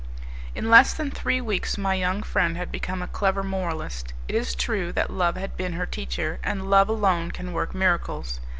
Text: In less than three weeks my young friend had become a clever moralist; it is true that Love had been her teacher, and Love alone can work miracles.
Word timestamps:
In 0.55 0.71
less 0.71 0.93
than 0.93 1.11
three 1.11 1.39
weeks 1.41 1.77
my 1.77 1.93
young 1.93 2.23
friend 2.23 2.57
had 2.57 2.71
become 2.71 3.03
a 3.03 3.07
clever 3.07 3.43
moralist; 3.43 4.13
it 4.27 4.33
is 4.33 4.55
true 4.55 4.91
that 4.93 5.11
Love 5.13 5.35
had 5.35 5.55
been 5.55 5.73
her 5.73 5.85
teacher, 5.85 6.39
and 6.43 6.71
Love 6.71 6.89
alone 6.89 7.29
can 7.29 7.53
work 7.53 7.75
miracles. 7.75 8.39